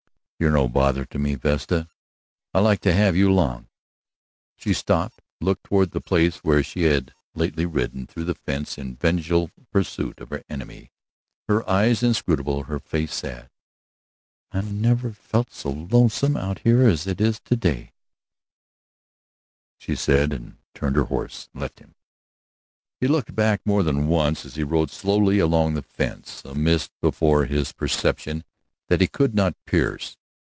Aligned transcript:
"You're 0.41 0.49
no 0.49 0.67
bother 0.67 1.05
to 1.05 1.19
me, 1.19 1.35
Vesta; 1.35 1.87
I 2.51 2.61
like 2.61 2.79
to 2.79 2.93
have 2.93 3.15
you 3.15 3.31
along." 3.31 3.67
She 4.55 4.73
stopped, 4.73 5.21
looked 5.39 5.65
toward 5.65 5.91
the 5.91 6.01
place 6.01 6.37
where 6.37 6.63
she 6.63 6.81
had 6.85 7.13
lately 7.35 7.67
ridden 7.67 8.07
through 8.07 8.23
the 8.23 8.33
fence 8.33 8.75
in 8.75 8.95
vengeful 8.95 9.51
pursuit 9.71 10.19
of 10.19 10.31
her 10.31 10.43
enemy, 10.49 10.89
her 11.47 11.69
eyes 11.69 12.01
inscrutable, 12.01 12.63
her 12.63 12.79
face 12.79 13.13
sad. 13.13 13.51
"I 14.51 14.61
never 14.61 15.11
felt 15.13 15.49
it 15.49 15.53
so 15.53 15.69
lonesome 15.69 16.35
out 16.35 16.61
here 16.63 16.87
as 16.87 17.05
it 17.05 17.21
is 17.21 17.39
today," 17.39 17.93
she 19.77 19.95
said, 19.95 20.33
and 20.33 20.57
turned 20.73 20.95
her 20.95 21.03
horse, 21.03 21.49
and 21.53 21.61
left 21.61 21.77
him. 21.77 21.93
He 22.99 23.05
looked 23.07 23.35
back 23.35 23.63
more 23.63 23.83
than 23.83 24.07
once 24.07 24.43
as 24.43 24.55
he 24.55 24.63
rode 24.63 24.89
slowly 24.89 25.37
along 25.37 25.75
the 25.75 25.83
fence, 25.83 26.41
a 26.43 26.55
mist 26.55 26.89
before 26.99 27.45
his 27.45 27.71
perception 27.73 28.43
that 28.87 29.01
he 29.01 29.07
could 29.07 29.35
not 29.35 29.55
pierce. 29.67 30.17